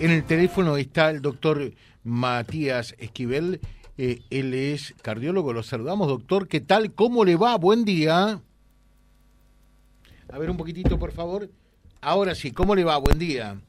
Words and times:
En 0.00 0.10
el 0.10 0.24
teléfono 0.24 0.78
está 0.78 1.10
el 1.10 1.20
doctor 1.20 1.72
Matías 2.04 2.94
Esquivel. 2.98 3.60
Eh, 3.98 4.20
él 4.30 4.54
es 4.54 4.94
cardiólogo. 5.02 5.52
Lo 5.52 5.62
saludamos, 5.62 6.08
doctor. 6.08 6.48
¿Qué 6.48 6.60
tal? 6.62 6.94
¿Cómo 6.94 7.22
le 7.22 7.36
va? 7.36 7.58
Buen 7.58 7.84
día. 7.84 8.40
A 10.32 10.38
ver 10.38 10.48
un 10.48 10.56
poquitito, 10.56 10.98
por 10.98 11.12
favor. 11.12 11.50
Ahora 12.00 12.34
sí, 12.34 12.50
¿cómo 12.50 12.74
le 12.74 12.82
va? 12.82 12.96
Buen 12.96 13.18
día. 13.18 13.60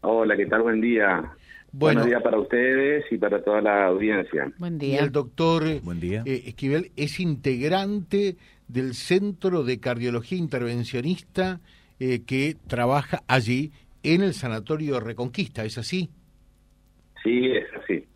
Hola, 0.00 0.38
¿qué 0.38 0.46
tal? 0.46 0.62
Buen 0.62 0.80
día. 0.80 1.34
Bueno, 1.70 2.00
Buen 2.00 2.08
día 2.08 2.20
para 2.22 2.40
ustedes 2.40 3.04
y 3.10 3.18
para 3.18 3.44
toda 3.44 3.60
la 3.60 3.88
audiencia. 3.88 4.50
Buen 4.56 4.78
día. 4.78 4.94
Y 4.94 5.04
el 5.04 5.12
doctor 5.12 5.64
Buen 5.82 6.00
día. 6.00 6.22
Eh, 6.24 6.44
Esquivel 6.46 6.92
es 6.96 7.20
integrante 7.20 8.38
del 8.68 8.94
Centro 8.94 9.64
de 9.64 9.78
Cardiología 9.80 10.38
Intervencionista 10.38 11.60
eh, 12.00 12.22
que 12.26 12.56
trabaja 12.66 13.22
allí 13.28 13.70
en 14.02 14.22
el 14.22 14.34
Sanatorio 14.34 15.00
Reconquista, 15.00 15.64
¿es 15.64 15.78
así? 15.78 16.10
Sí, 17.22 17.46
es 17.46 17.66
así. 17.82 18.06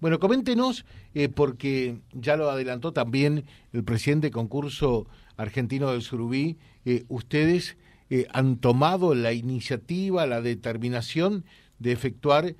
Bueno, 0.00 0.20
coméntenos, 0.20 0.84
eh, 1.14 1.28
porque 1.28 1.98
ya 2.12 2.36
lo 2.36 2.50
adelantó 2.50 2.92
también 2.92 3.44
el 3.72 3.82
presidente 3.82 4.30
concurso 4.30 5.08
argentino 5.36 5.90
del 5.90 6.02
Surubí, 6.02 6.56
eh, 6.84 7.04
ustedes 7.08 7.76
eh, 8.10 8.26
han 8.32 8.58
tomado 8.58 9.14
la 9.14 9.32
iniciativa, 9.32 10.26
la 10.26 10.40
determinación 10.40 11.44
de 11.78 11.92
efectuar 11.92 12.54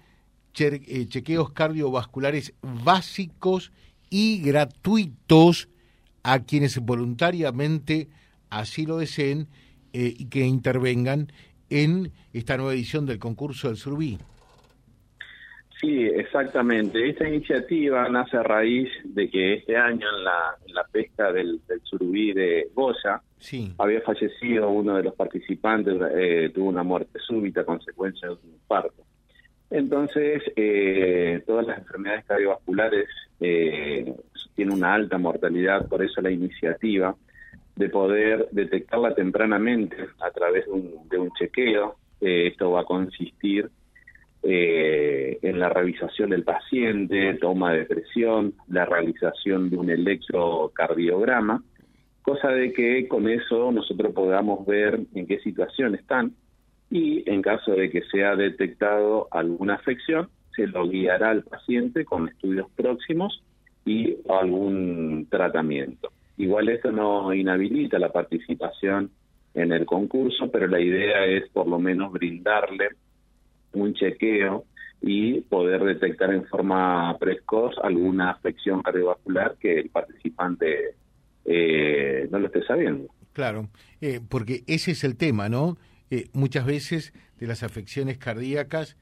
chequeos 0.53 1.53
cardiovasculares 1.53 2.55
básicos 2.63 3.71
y 4.11 4.41
gratuitos 4.43 5.69
a 6.25 6.41
quienes 6.41 6.79
voluntariamente 6.79 8.09
así 8.51 8.85
lo 8.85 8.99
deseen 8.99 9.47
y 9.93 10.25
que 10.27 10.47
intervengan 10.47 11.33
en 11.71 12.13
esta 12.33 12.57
nueva 12.57 12.75
edición 12.75 13.07
del 13.07 13.19
concurso 13.19 13.69
del 13.69 13.77
Surubí. 13.77 14.19
Sí, 15.81 16.05
exactamente. 16.07 17.09
Esta 17.09 17.29
iniciativa 17.29 18.09
nace 18.09 18.37
a 18.37 18.43
raíz 18.43 18.91
de 19.05 19.31
que 19.31 19.55
este 19.55 19.77
año 19.77 20.07
en 20.17 20.25
la, 20.25 20.85
pesca 20.91 21.33
del, 21.33 21.61
surubí 21.85 22.33
de 22.33 22.69
Goya 22.75 23.23
había 23.79 24.01
fallecido 24.01 24.71
uno 24.71 24.97
de 24.97 25.05
los 25.05 25.15
participantes, 25.15 25.95
eh, 26.17 26.51
tuvo 26.53 26.69
una 26.71 26.83
muerte 26.83 27.21
súbita 27.21 27.61
a 27.61 27.65
consecuencia 27.65 28.27
de 28.27 28.35
un 28.35 28.55
infarto. 28.55 29.05
Entonces, 29.71 30.43
eh, 30.57 31.43
todas 31.47 31.67
las 31.67 31.79
enfermedades 31.79 32.25
cardiovasculares 32.25 33.07
eh, 33.39 34.13
tienen 34.57 34.75
una 34.75 34.95
alta 34.95 35.19
mortalidad, 35.19 35.87
por 35.87 36.03
eso 36.03 36.21
la 36.21 36.31
iniciativa 36.31 37.15
de 37.79 37.89
poder 37.89 38.49
detectarla 38.51 39.15
tempranamente 39.15 39.97
a 40.21 40.31
través 40.31 40.67
de 40.67 41.19
un, 41.19 41.31
chequeo. 41.39 41.97
Eh, 42.21 42.49
esto 42.49 42.73
va 42.73 42.81
a 42.81 42.85
consistir 42.85 43.71
eh, 44.43 45.39
en 45.43 45.61
la 45.61 45.69
revisación 45.69 46.31
del 46.31 46.43
paciente, 46.43 47.35
toma 47.35 47.73
de 47.73 47.85
presión, 47.85 48.55
la 48.69 48.85
realización 48.85 49.71
de 49.71 49.77
un 49.77 49.91
electrocardiograma, 49.91 51.63
cosa 52.23 52.49
de 52.49 52.73
que 52.73 53.07
con 53.07 53.29
eso 53.29 53.71
nosotros 53.71 54.13
podamos 54.13 54.67
ver 54.67 55.01
en 55.15 55.27
qué 55.27 55.39
situación 55.39 55.95
están 55.95 56.33
y 56.91 57.29
en 57.31 57.43
caso 57.43 57.73
de 57.73 57.91
que 57.91 58.03
sea 58.11 58.35
detectado 58.35 59.29
alguna 59.31 59.75
afección, 59.75 60.29
se 60.57 60.67
lo 60.67 60.89
guiará 60.89 61.31
al 61.31 61.45
paciente 61.45 62.05
con 62.05 62.29
estudios 62.29 62.69
próximos 62.75 63.45
y 63.85 64.17
algún 64.29 65.29
tratamiento. 65.31 66.11
Igual 66.39 66.69
esto 66.69 66.93
no 66.93 67.35
inhabilita 67.35 67.99
la 67.99 68.13
participación 68.13 69.11
en 69.55 69.73
el 69.73 69.85
concurso, 69.85 70.51
pero 70.51 70.69
la 70.69 70.81
idea 70.81 71.27
es 71.27 71.49
por 71.51 71.67
lo 71.67 71.81
menos 71.81 72.13
brindarle 72.13 72.91
un 73.73 73.93
chequeo 73.93 74.65
y 75.01 75.41
poder 75.43 75.83
detectar 75.83 76.33
en 76.33 76.47
forma 76.47 77.17
precoz 77.19 77.75
alguna 77.83 78.31
afección 78.31 78.83
cardiovascular 78.83 79.57
que 79.59 79.81
el 79.81 79.91
participante 79.91 80.95
eh, 81.45 82.29
no 82.31 82.39
lo 82.39 82.47
esté 82.47 82.63
sabiendo. 82.65 83.09
Claro, 83.33 83.69
eh, 84.01 84.21
porque 84.27 84.63
ese 84.69 84.93
es 84.93 85.03
el 85.03 85.17
tema, 85.17 85.49
¿no? 85.49 85.77
Eh, 86.11 86.29
muchas 86.33 86.67
veces 86.67 87.13
de 87.39 87.49
las 87.49 87.63
afecciones 87.63 88.17
cardíacas, 88.17 88.97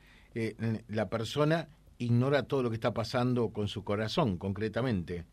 la 0.88 1.08
persona 1.08 1.68
ignora 1.96 2.42
todo 2.42 2.62
lo 2.62 2.68
que 2.68 2.74
está 2.74 2.92
pasando 2.92 3.48
con 3.54 3.68
su 3.68 3.84
corazón, 3.84 4.36
concretamente. 4.36 5.24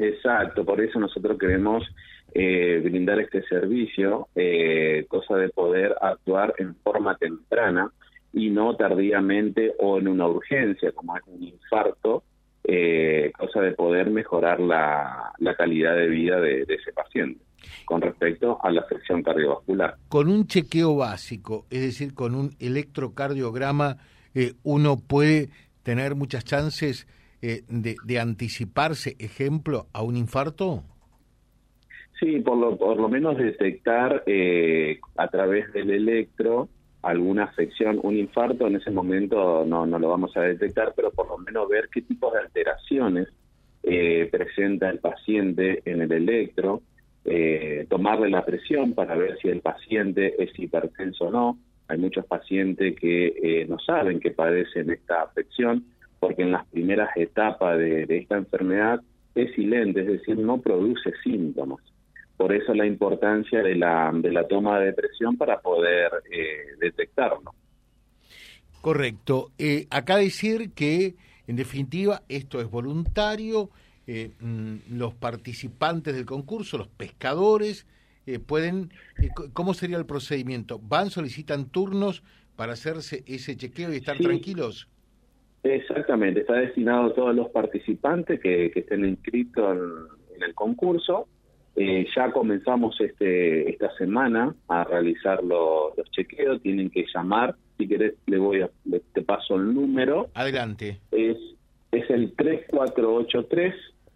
Exacto, 0.00 0.64
por 0.64 0.80
eso 0.80 0.98
nosotros 0.98 1.38
queremos 1.38 1.84
eh, 2.32 2.80
brindar 2.82 3.20
este 3.20 3.42
servicio, 3.42 4.28
eh, 4.34 5.04
cosa 5.08 5.36
de 5.36 5.50
poder 5.50 5.94
actuar 6.00 6.54
en 6.56 6.74
forma 6.76 7.18
temprana 7.18 7.92
y 8.32 8.48
no 8.48 8.74
tardíamente 8.76 9.74
o 9.78 9.98
en 9.98 10.08
una 10.08 10.26
urgencia, 10.26 10.92
como 10.92 11.18
es 11.18 11.22
un 11.26 11.42
infarto, 11.42 12.22
eh, 12.64 13.30
cosa 13.38 13.60
de 13.60 13.72
poder 13.72 14.08
mejorar 14.08 14.58
la, 14.58 15.32
calidad 15.58 15.94
de 15.94 16.06
vida 16.06 16.40
de, 16.40 16.62
ese 16.62 16.92
paciente 16.94 17.44
con 17.84 18.00
respecto 18.00 18.58
a 18.62 18.70
la 18.70 18.80
afección 18.80 19.22
cardiovascular. 19.22 19.96
Con 20.08 20.28
un 20.28 20.46
chequeo 20.46 20.96
básico, 20.96 21.66
es 21.68 21.82
decir, 21.82 22.14
con 22.14 22.34
un 22.34 22.52
electrocardiograma, 22.58 23.98
uno 24.62 24.96
puede 24.96 25.50
tener 25.82 26.14
muchas 26.14 26.44
chances 26.44 27.06
eh, 27.42 27.62
de, 27.68 28.18
anticiparse, 28.18 29.16
ejemplo, 29.18 29.86
a 29.94 30.02
un 30.02 30.18
infarto? 30.18 30.82
Sí, 32.18 32.38
por 32.40 32.58
lo, 32.58 32.76
por 32.76 32.98
lo 32.98 33.08
menos 33.08 33.38
detectar 33.38 34.24
eh, 34.26 35.00
a 35.16 35.28
través 35.28 35.72
del 35.72 35.90
electro 35.90 36.68
alguna 37.00 37.44
afección, 37.44 37.98
un 38.02 38.18
infarto 38.18 38.66
en 38.66 38.76
ese 38.76 38.90
momento 38.90 39.64
no, 39.64 39.86
no 39.86 39.98
lo 39.98 40.10
vamos 40.10 40.36
a 40.36 40.42
detectar, 40.42 40.92
pero 40.94 41.12
por 41.12 41.28
lo 41.28 41.38
menos 41.38 41.66
ver 41.66 41.88
qué 41.90 42.02
tipo 42.02 42.30
de 42.30 42.40
alteraciones 42.40 43.28
eh, 43.84 44.28
presenta 44.30 44.90
el 44.90 44.98
paciente 44.98 45.80
en 45.86 46.02
el 46.02 46.12
electro, 46.12 46.82
tomarle 47.88 48.28
la 48.28 48.44
presión 48.44 48.92
para 48.92 49.14
ver 49.14 49.38
si 49.40 49.48
el 49.48 49.60
paciente 49.60 50.42
es 50.42 50.50
hipertenso 50.58 51.26
o 51.26 51.30
no. 51.30 51.58
Hay 51.88 51.96
muchos 51.96 52.26
pacientes 52.26 52.96
que 52.98 53.64
no 53.68 53.78
saben 53.78 54.20
que 54.20 54.32
padecen 54.32 54.90
esta 54.90 55.22
afección 55.22 55.84
porque 56.20 56.42
en 56.42 56.52
las 56.52 56.66
primeras 56.66 57.08
etapas 57.16 57.78
de, 57.78 58.04
esta 58.08 58.36
enfermedad 58.36 59.00
es 59.34 59.52
silente, 59.54 60.02
es 60.02 60.06
decir, 60.06 60.38
no 60.38 60.60
produce 60.60 61.12
síntomas. 61.24 61.80
Por 62.36 62.54
eso 62.54 62.74
la 62.74 62.86
importancia 62.86 63.62
de 63.62 63.74
la, 63.74 64.10
de 64.14 64.30
la 64.30 64.46
toma 64.46 64.78
de 64.78 64.92
presión 64.92 65.36
para 65.36 65.60
poder 65.60 66.10
eh, 66.30 66.76
detectarlo. 66.78 67.54
Correcto. 68.80 69.50
Eh, 69.58 69.86
acá 69.90 70.16
decir 70.16 70.72
que, 70.72 71.14
en 71.46 71.56
definitiva, 71.56 72.22
esto 72.28 72.60
es 72.60 72.70
voluntario. 72.70 73.70
Eh, 74.06 74.32
mm, 74.40 74.96
los 74.96 75.14
participantes 75.14 76.14
del 76.14 76.24
concurso, 76.24 76.78
los 76.78 76.88
pescadores, 76.88 77.86
pueden. 78.46 78.92
¿Cómo 79.52 79.74
sería 79.74 79.96
el 79.96 80.06
procedimiento? 80.06 80.78
¿Van, 80.78 81.10
solicitan 81.10 81.68
turnos 81.68 82.22
para 82.54 82.74
hacerse 82.74 83.24
ese 83.26 83.56
chequeo 83.56 83.92
y 83.92 83.96
estar 83.96 84.16
tranquilos? 84.18 84.88
Exactamente, 85.62 86.40
está 86.40 86.54
destinado 86.54 87.06
a 87.06 87.14
todos 87.14 87.34
los 87.34 87.50
participantes 87.50 88.40
que, 88.40 88.72
estén 88.74 89.04
inscritos 89.04 89.76
en, 90.34 90.42
el 90.42 90.54
concurso. 90.54 91.28
Eh, 91.76 92.06
ya 92.16 92.32
comenzamos 92.32 92.98
este 93.00 93.70
esta 93.70 93.94
semana 93.96 94.54
a 94.68 94.84
realizar 94.84 95.44
los, 95.44 95.92
chequeos, 96.12 96.62
tienen 96.62 96.88
que 96.88 97.04
llamar, 97.14 97.56
si 97.76 97.86
querés 97.86 98.14
le 98.26 98.38
voy 98.38 98.62
a, 98.62 98.70
te 99.12 99.20
paso 99.22 99.56
el 99.56 99.74
número. 99.74 100.30
Adelante. 100.34 100.98
Es, 101.12 101.36
es 101.92 102.08
el 102.08 102.32
3483 102.32 103.74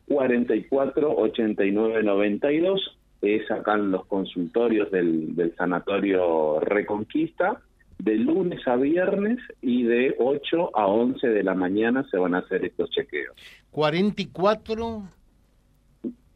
448992 0.09 2.99
es 3.23 3.51
acá 3.51 3.75
en 3.75 3.91
los 3.91 4.07
consultorios 4.07 4.91
del, 4.91 5.35
del 5.35 5.55
Sanatorio 5.57 6.61
Reconquista 6.61 7.61
de 7.99 8.17
lunes 8.17 8.67
a 8.67 8.77
viernes 8.77 9.39
y 9.63 9.85
de 9.85 10.15
8 10.19 10.77
a 10.77 10.87
11 10.87 11.27
de 11.29 11.43
la 11.43 11.55
mañana 11.55 12.07
se 12.11 12.19
van 12.19 12.35
a 12.35 12.39
hacer 12.39 12.65
estos 12.65 12.91
chequeos. 12.91 13.37
44 13.71 15.03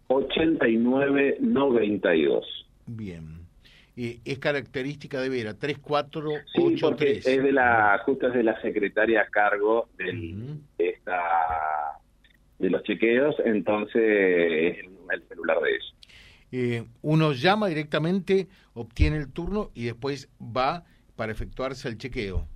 89 0.09 1.37
92. 1.41 2.67
Bien. 2.87 3.39
Eh, 3.97 4.21
es 4.25 4.39
característica 4.39 5.21
de 5.21 5.29
Vera, 5.29 5.55
3483. 5.55 7.25
Sí, 7.25 7.31
es 7.31 7.43
de 7.43 7.53
la 7.53 8.01
justo 8.05 8.29
es 8.29 8.35
de 8.35 8.45
la 8.45 8.61
secretaria 8.61 9.23
a 9.23 9.27
cargo 9.27 9.89
del, 9.99 10.61
de 10.79 10.89
esta 10.89 11.21
de 12.59 12.71
los 12.71 12.83
chequeos, 12.85 13.37
entonces 13.45 14.03
es 14.03 14.79
el 15.11 15.29
celular 15.29 15.59
de 15.61 15.71
ellos. 15.71 15.95
Eh, 16.51 16.85
uno 17.03 17.33
llama 17.33 17.67
directamente, 17.67 18.47
obtiene 18.75 19.17
el 19.17 19.33
turno 19.33 19.71
y 19.75 19.87
después 19.87 20.29
va 20.41 20.85
para 21.19 21.33
efectuarse 21.33 21.89
el 21.89 21.99
chequeo. 21.99 22.47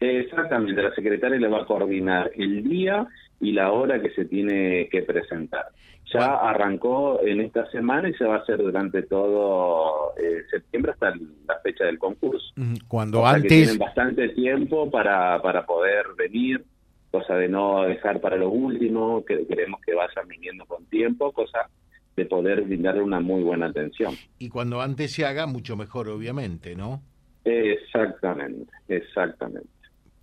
Exactamente, 0.00 0.82
la 0.82 0.94
secretaria 0.94 1.38
le 1.38 1.48
va 1.48 1.60
a 1.60 1.66
coordinar 1.66 2.30
el 2.34 2.64
día 2.64 3.06
y 3.40 3.52
la 3.52 3.72
hora 3.72 4.00
que 4.00 4.10
se 4.10 4.24
tiene 4.24 4.88
que 4.90 5.02
presentar. 5.02 5.66
Ya 6.12 6.34
arrancó 6.36 7.20
en 7.22 7.42
esta 7.42 7.70
semana 7.70 8.08
y 8.08 8.14
se 8.14 8.24
va 8.24 8.36
a 8.36 8.38
hacer 8.38 8.56
durante 8.56 9.02
todo 9.02 10.14
eh, 10.16 10.44
septiembre 10.50 10.92
hasta 10.92 11.10
la 11.46 11.58
fecha 11.62 11.84
del 11.84 11.98
concurso. 11.98 12.54
Cuando 12.88 13.26
antes... 13.26 13.42
Que 13.42 13.48
tienen 13.48 13.78
bastante 13.78 14.28
tiempo 14.30 14.90
para, 14.90 15.40
para 15.42 15.66
poder 15.66 16.06
venir, 16.16 16.64
cosa 17.10 17.34
de 17.34 17.48
no 17.48 17.82
dejar 17.82 18.20
para 18.20 18.36
lo 18.36 18.48
último, 18.48 19.24
que 19.26 19.46
queremos 19.46 19.80
que 19.82 19.94
vayan 19.94 20.26
viniendo 20.26 20.64
con 20.64 20.86
tiempo, 20.86 21.32
cosa 21.32 21.68
de 22.16 22.24
poder 22.24 22.62
brindarle 22.62 23.02
una 23.02 23.20
muy 23.20 23.42
buena 23.42 23.66
atención. 23.66 24.14
Y 24.38 24.48
cuando 24.48 24.80
antes 24.80 25.12
se 25.12 25.26
haga, 25.26 25.46
mucho 25.46 25.76
mejor, 25.76 26.08
obviamente, 26.08 26.76
¿no? 26.76 27.02
Exactamente, 27.44 28.72
exactamente. 28.88 29.68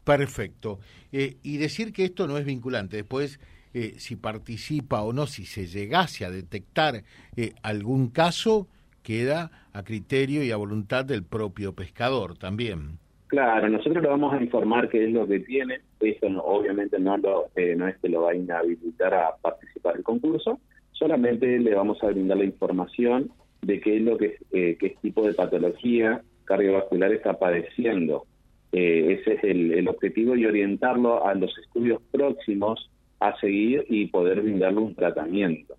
Perfecto. 0.03 0.79
Eh, 1.11 1.37
y 1.43 1.57
decir 1.57 1.93
que 1.93 2.05
esto 2.05 2.27
no 2.27 2.37
es 2.37 2.45
vinculante. 2.45 2.97
Después, 2.97 3.39
eh, 3.73 3.93
si 3.97 4.15
participa 4.15 5.01
o 5.03 5.13
no, 5.13 5.27
si 5.27 5.45
se 5.45 5.67
llegase 5.67 6.25
a 6.25 6.31
detectar 6.31 7.03
eh, 7.35 7.53
algún 7.61 8.09
caso, 8.09 8.67
queda 9.03 9.51
a 9.73 9.83
criterio 9.83 10.43
y 10.43 10.51
a 10.51 10.57
voluntad 10.57 11.05
del 11.05 11.23
propio 11.23 11.73
pescador 11.73 12.37
también. 12.37 12.99
Claro, 13.27 13.69
nosotros 13.69 14.03
le 14.03 14.09
vamos 14.09 14.33
a 14.33 14.41
informar 14.41 14.89
qué 14.89 15.05
es 15.05 15.11
lo 15.11 15.25
que 15.25 15.39
tiene. 15.39 15.79
Eso 16.01 16.27
obviamente 16.43 16.99
no, 16.99 17.15
lo, 17.17 17.49
no 17.77 17.87
es 17.87 17.97
que 17.99 18.09
lo 18.09 18.23
va 18.23 18.31
a 18.31 18.35
inhabilitar 18.35 19.13
a 19.13 19.35
participar 19.41 19.93
del 19.93 20.03
concurso, 20.03 20.59
solamente 20.91 21.59
le 21.59 21.73
vamos 21.73 22.03
a 22.03 22.07
brindar 22.07 22.37
la 22.37 22.43
información 22.43 23.31
de 23.61 23.79
qué 23.79 23.97
es 23.97 24.01
lo 24.01 24.17
que 24.17 24.37
qué 24.51 24.97
tipo 25.01 25.25
de 25.25 25.33
patología 25.33 26.21
cardiovascular 26.45 27.11
está 27.13 27.37
padeciendo 27.37 28.25
eh, 28.71 29.19
ese 29.19 29.33
es 29.33 29.43
el, 29.43 29.87
objetivo 29.87 30.35
y 30.35 30.45
orientarlo 30.45 31.25
a 31.25 31.33
los 31.35 31.57
estudios 31.57 32.01
próximos 32.11 32.89
a 33.19 33.37
seguir 33.39 33.85
y 33.89 34.07
poder 34.07 34.41
brindarle 34.41 34.79
un 34.79 34.95
tratamiento. 34.95 35.75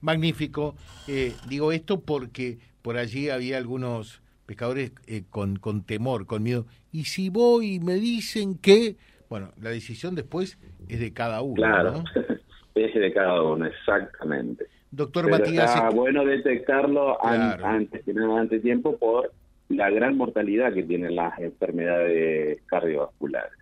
Magnífico. 0.00 0.74
Eh, 1.08 1.32
digo 1.48 1.72
esto 1.72 2.00
porque 2.00 2.58
por 2.82 2.96
allí 2.96 3.28
había 3.28 3.58
algunos 3.58 4.22
pescadores 4.46 4.92
eh, 5.06 5.24
con, 5.28 5.56
con 5.56 5.84
temor, 5.84 6.26
con 6.26 6.42
miedo. 6.42 6.66
Y 6.90 7.04
si 7.04 7.28
voy 7.28 7.74
y 7.74 7.80
me 7.80 7.94
dicen 7.94 8.56
que, 8.58 8.96
bueno, 9.28 9.52
la 9.60 9.70
decisión 9.70 10.14
después 10.14 10.58
es 10.88 11.00
de 11.00 11.12
cada 11.12 11.42
uno. 11.42 11.54
Claro, 11.54 12.04
es 12.74 12.94
de 12.94 13.12
cada 13.12 13.42
uno, 13.42 13.66
exactamente. 13.66 14.66
Doctor 14.90 15.28
Matías. 15.28 15.74
Está 15.74 15.90
bueno 15.90 16.24
detectarlo 16.24 17.22
antes, 17.24 18.04
que 18.04 18.14
nada, 18.14 18.40
antes 18.40 18.62
tiempo 18.62 18.96
por 18.96 19.32
la 19.76 19.90
gran 19.90 20.16
mortalidad 20.16 20.72
que 20.72 20.82
tienen 20.82 21.16
las 21.16 21.38
enfermedades 21.38 22.60
cardiovasculares. 22.66 23.52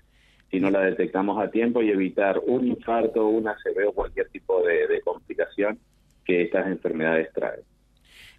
Si 0.50 0.60
no 0.60 0.70
la 0.70 0.80
detectamos 0.80 1.42
a 1.42 1.50
tiempo 1.50 1.82
y 1.82 1.90
evitar 1.90 2.40
un 2.46 2.66
infarto, 2.66 3.26
un 3.26 3.48
ACV 3.48 3.88
o 3.88 3.92
cualquier 3.92 4.28
tipo 4.28 4.62
de, 4.62 5.00
complicación 5.02 5.78
que 6.24 6.42
estas 6.42 6.66
enfermedades 6.66 7.32
traen. 7.32 7.60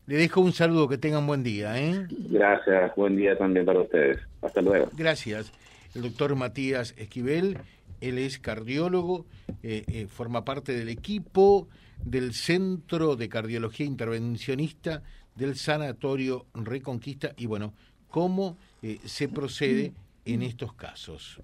Le 0.06 0.18
dejo 0.18 0.42
un 0.42 0.52
saludo, 0.52 0.88
que 0.88 0.98
tengan 0.98 1.26
buen 1.26 1.44
día. 1.44 1.80
¿eh? 1.82 2.06
Gracias, 2.30 2.96
buen 2.96 3.16
día 3.16 3.38
también 3.38 3.66
para 3.66 3.80
ustedes. 3.80 4.20
Hasta 4.42 4.62
luego. 4.62 4.90
Gracias. 4.96 5.52
El 5.96 6.04
doctor 6.04 6.36
Matías 6.36 6.94
Esquivel, 6.98 7.58
él 8.02 8.18
es 8.18 8.38
cardiólogo, 8.38 9.26
eh, 9.64 9.84
eh, 9.88 10.08
forma 10.08 10.46
parte 10.46 10.74
del 10.74 10.90
equipo 10.90 11.68
del 12.04 12.34
Centro 12.34 13.16
de 13.16 13.30
Cardiología 13.30 13.86
Intervencionista 13.86 15.04
del 15.36 15.56
Sanatorio 15.56 16.48
Reconquista 16.54 17.34
y 17.38 17.46
bueno, 17.46 17.74
cómo 18.10 18.58
eh, 18.82 19.00
se 19.06 19.28
procede 19.28 19.94
en 20.26 20.42
estos 20.42 20.74
casos 20.74 21.40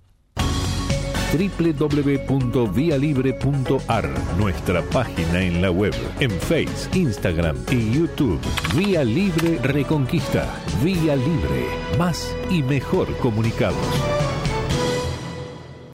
www.vialibre.ar, 1.31 4.09
nuestra 4.37 4.81
página 4.81 5.41
en 5.41 5.61
la 5.61 5.71
web, 5.71 5.93
en 6.19 6.31
Face, 6.31 6.89
Instagram 6.93 7.55
y 7.71 7.93
YouTube. 7.93 8.41
Vía 8.75 9.01
Libre 9.03 9.59
Reconquista. 9.59 10.51
Vía 10.83 11.15
Libre. 11.15 11.67
Más 11.97 12.35
y 12.49 12.61
mejor 12.63 13.15
comunicados. 13.17 14.18